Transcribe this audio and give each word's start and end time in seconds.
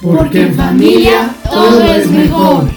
Porque 0.00 0.42
en 0.42 0.54
familia 0.54 1.34
todo 1.50 1.82
es 1.82 2.08
mejor. 2.08 2.70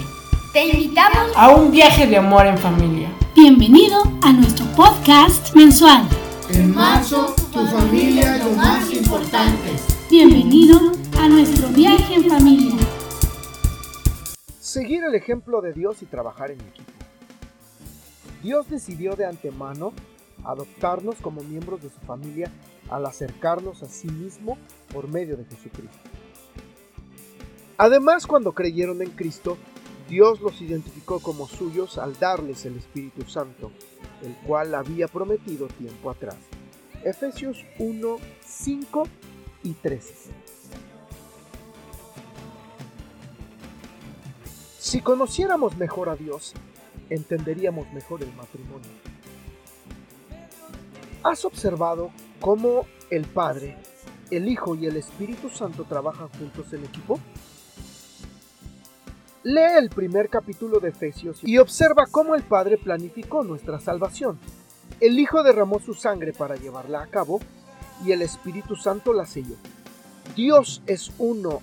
Te 0.52 0.66
invitamos 0.66 1.30
a 1.36 1.50
un 1.54 1.70
viaje 1.70 2.04
de 2.08 2.16
amor 2.16 2.46
en 2.46 2.58
familia. 2.58 3.12
Bienvenido 3.36 4.02
a 4.22 4.32
nuestro 4.32 4.66
podcast 4.74 5.54
mensual. 5.54 6.08
En 6.50 6.74
marzo, 6.74 7.32
tu 7.52 7.64
familia 7.66 8.36
es 8.36 8.44
lo 8.44 8.50
más 8.50 8.92
importante. 8.92 9.70
Bienvenido 10.10 10.80
a 11.20 11.28
nuestro 11.28 11.68
viaje 11.68 12.14
en 12.14 12.28
familia. 12.28 12.74
Seguir 14.58 15.04
el 15.04 15.14
ejemplo 15.14 15.60
de 15.60 15.72
Dios 15.72 16.02
y 16.02 16.06
trabajar 16.06 16.50
en 16.50 16.60
equipo. 16.60 16.90
Dios 18.42 18.68
decidió 18.68 19.14
de 19.14 19.26
antemano 19.26 19.92
adoptarnos 20.42 21.14
como 21.22 21.40
miembros 21.42 21.82
de 21.82 21.90
su 21.90 22.00
familia 22.00 22.50
al 22.90 23.06
acercarnos 23.06 23.84
a 23.84 23.88
sí 23.88 24.08
mismo 24.08 24.58
por 24.92 25.06
medio 25.06 25.36
de 25.36 25.44
Jesucristo. 25.44 26.10
Además, 27.78 28.26
cuando 28.26 28.52
creyeron 28.52 29.02
en 29.02 29.10
Cristo, 29.10 29.56
Dios 30.08 30.40
los 30.40 30.60
identificó 30.60 31.20
como 31.20 31.48
suyos 31.48 31.98
al 31.98 32.18
darles 32.18 32.64
el 32.66 32.76
Espíritu 32.76 33.28
Santo, 33.28 33.72
el 34.22 34.34
cual 34.46 34.74
había 34.74 35.08
prometido 35.08 35.68
tiempo 35.68 36.10
atrás. 36.10 36.36
Efesios 37.04 37.64
1, 37.78 38.16
5 38.44 39.08
y 39.64 39.72
13. 39.72 40.14
Si 44.78 45.00
conociéramos 45.00 45.76
mejor 45.76 46.10
a 46.10 46.16
Dios, 46.16 46.52
entenderíamos 47.08 47.90
mejor 47.92 48.22
el 48.22 48.32
matrimonio. 48.34 48.90
¿Has 51.22 51.44
observado 51.44 52.10
cómo 52.40 52.86
el 53.08 53.24
Padre, 53.24 53.78
el 54.30 54.48
Hijo 54.48 54.74
y 54.74 54.86
el 54.86 54.96
Espíritu 54.96 55.48
Santo 55.48 55.84
trabajan 55.84 56.28
juntos 56.28 56.72
en 56.72 56.84
equipo? 56.84 57.18
Lee 59.44 59.76
el 59.76 59.90
primer 59.90 60.28
capítulo 60.28 60.78
de 60.78 60.90
Efesios 60.90 61.40
y 61.42 61.58
observa 61.58 62.06
cómo 62.08 62.36
el 62.36 62.44
Padre 62.44 62.78
planificó 62.78 63.42
nuestra 63.42 63.80
salvación. 63.80 64.38
El 65.00 65.18
Hijo 65.18 65.42
derramó 65.42 65.80
su 65.80 65.94
sangre 65.94 66.32
para 66.32 66.54
llevarla 66.54 67.02
a 67.02 67.08
cabo 67.08 67.40
y 68.06 68.12
el 68.12 68.22
Espíritu 68.22 68.76
Santo 68.76 69.12
la 69.12 69.26
selló. 69.26 69.56
Dios 70.36 70.80
es 70.86 71.10
uno 71.18 71.60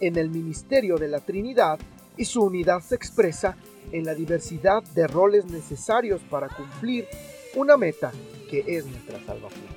en 0.00 0.16
el 0.16 0.30
ministerio 0.30 0.96
de 0.96 1.06
la 1.06 1.20
Trinidad 1.20 1.78
y 2.16 2.24
su 2.24 2.42
unidad 2.42 2.80
se 2.80 2.96
expresa 2.96 3.56
en 3.92 4.04
la 4.04 4.16
diversidad 4.16 4.82
de 4.82 5.06
roles 5.06 5.44
necesarios 5.44 6.22
para 6.28 6.48
cumplir 6.48 7.06
una 7.54 7.76
meta 7.76 8.10
que 8.50 8.64
es 8.66 8.84
nuestra 8.84 9.24
salvación. 9.24 9.68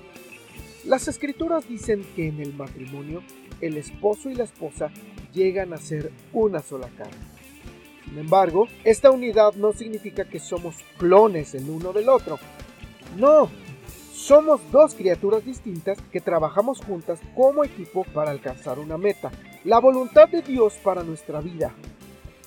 Las 0.84 1.08
escrituras 1.08 1.70
dicen 1.70 2.08
que 2.16 2.28
en 2.28 2.40
el 2.40 2.56
matrimonio 2.56 3.22
el 3.62 3.78
esposo 3.78 4.32
y 4.32 4.36
la 4.36 4.46
esposa 4.46 4.90
llegan 5.32 5.73
a 5.73 5.78
ser 5.78 6.12
una 6.34 6.60
sola 6.60 6.90
carne. 6.98 7.34
Sin 8.06 8.17
embargo, 8.20 8.67
esta 8.84 9.11
unidad 9.11 9.53
no 9.56 9.73
significa 9.73 10.25
que 10.25 10.39
somos 10.39 10.75
clones 10.98 11.56
el 11.56 11.70
uno 11.70 11.92
del 11.92 12.09
otro. 12.09 12.39
No, 13.17 13.50
somos 14.14 14.61
dos 14.72 14.95
criaturas 14.95 15.44
distintas 15.44 15.98
que 16.11 16.22
trabajamos 16.22 16.80
juntas 16.80 17.20
como 17.36 17.64
equipo 17.64 18.06
para 18.14 18.31
alcanzar 18.31 18.80
una 18.80 18.98
meta, 18.98 19.31
la 19.64 19.80
voluntad 19.80 20.30
de 20.30 20.42
Dios 20.42 20.76
para 20.83 21.03
nuestra 21.03 21.42
vida. 21.42 21.73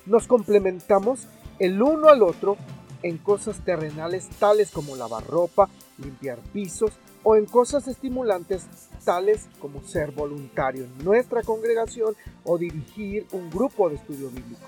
Nos 0.07 0.27
complementamos 0.27 1.29
el 1.59 1.83
uno 1.83 2.09
al 2.09 2.23
otro 2.23 2.57
en 3.03 3.19
cosas 3.19 3.65
terrenales 3.65 4.29
tales 4.39 4.71
como 4.71 4.97
lavar 4.97 5.27
ropa, 5.27 5.69
limpiar 5.99 6.39
pisos 6.53 6.93
o 7.23 7.37
en 7.37 7.47
cosas 7.47 7.87
estimulantes 7.89 8.67
tales 9.05 9.49
como 9.61 9.83
ser 9.83 10.13
voluntario 10.13 10.85
en 10.85 11.05
nuestra 11.05 11.43
congregación 11.43 12.15
o 12.45 12.59
dirigir 12.59 13.27
un 13.33 13.51
grupo 13.51 13.89
de 13.89 13.97
estudio 13.97 14.31
bíblico. 14.31 14.67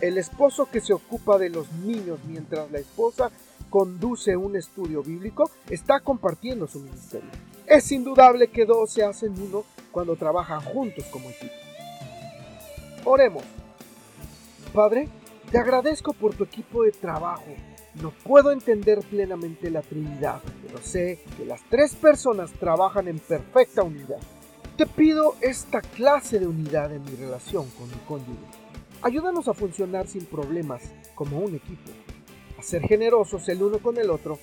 El 0.00 0.16
esposo 0.16 0.66
que 0.70 0.80
se 0.80 0.94
ocupa 0.94 1.36
de 1.36 1.50
los 1.50 1.70
niños 1.72 2.18
mientras 2.26 2.70
la 2.70 2.78
esposa 2.78 3.30
conduce 3.68 4.34
un 4.34 4.56
estudio 4.56 5.02
bíblico 5.02 5.50
está 5.68 6.00
compartiendo 6.00 6.66
su 6.66 6.80
ministerio. 6.80 7.30
Es 7.66 7.92
indudable 7.92 8.48
que 8.48 8.64
dos 8.64 8.90
se 8.90 9.04
hacen 9.04 9.34
uno 9.40 9.64
cuando 9.92 10.16
trabajan 10.16 10.60
juntos 10.60 11.04
como 11.12 11.28
equipo. 11.28 11.52
Oremos. 13.04 13.44
Padre, 14.72 15.08
te 15.50 15.58
agradezco 15.58 16.14
por 16.14 16.34
tu 16.34 16.44
equipo 16.44 16.82
de 16.82 16.92
trabajo. 16.92 17.54
No 18.00 18.10
puedo 18.24 18.52
entender 18.52 19.00
plenamente 19.00 19.68
la 19.68 19.82
Trinidad, 19.82 20.40
pero 20.64 20.80
sé 20.82 21.22
que 21.36 21.44
las 21.44 21.60
tres 21.68 21.94
personas 21.94 22.52
trabajan 22.52 23.08
en 23.08 23.18
perfecta 23.18 23.82
unidad. 23.82 24.18
Te 24.76 24.86
pido 24.86 25.34
esta 25.40 25.82
clase 25.82 26.38
de 26.38 26.46
unidad 26.46 26.92
en 26.92 27.04
mi 27.04 27.16
relación 27.16 27.68
con 27.70 27.88
mi 27.88 27.96
cónyuge. 28.06 28.59
Ayúdanos 29.02 29.48
a 29.48 29.54
funcionar 29.54 30.06
sin 30.06 30.26
problemas 30.26 30.82
como 31.14 31.38
un 31.38 31.54
equipo, 31.54 31.90
a 32.58 32.62
ser 32.62 32.82
generosos 32.82 33.48
el 33.48 33.62
uno 33.62 33.78
con 33.78 33.96
el 33.96 34.10
otro 34.10 34.38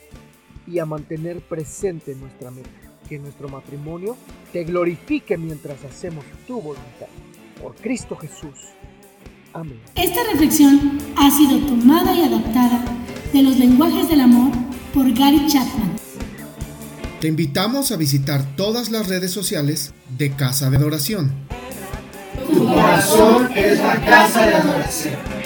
y 0.66 0.79
a 0.79 0.85
mantener 0.85 1.41
presente 1.41 2.16
nuestra 2.16 2.50
meta, 2.50 2.69
que 3.07 3.19
nuestro 3.19 3.50
matrimonio 3.50 4.18
te 4.51 4.63
glorifique 4.63 5.38
mientras 5.38 5.84
hacemos 5.84 6.25
tu 6.47 6.59
voluntad. 6.59 7.07
Por 7.62 7.75
Cristo 7.75 8.16
Jesús. 8.16 8.69
Amén. 9.53 9.79
Esta 9.95 10.23
reflexión 10.31 10.97
ha 11.16 11.29
sido 11.29 11.59
tomada 11.68 12.16
y 12.16 12.24
adaptada 12.24 12.84
de 13.31 13.44
los 13.44 13.57
lenguajes 13.59 14.09
del 14.09 14.22
amor 14.22 14.51
por 14.91 15.06
Gary 15.13 15.45
Chapman. 15.47 15.95
Te 17.22 17.28
invitamos 17.28 17.91
a 17.91 17.97
visitar 17.97 18.56
todas 18.56 18.89
las 18.89 19.07
redes 19.07 19.31
sociales 19.31 19.94
de 20.18 20.31
Casa 20.31 20.72
de 20.72 20.78
Adoración 20.78 21.47
tu 22.53 22.68
corazón 22.68 23.50
es 23.56 23.80
la 23.80 23.96
casa 24.02 24.46
de 24.46 24.56
adoración. 24.56 25.37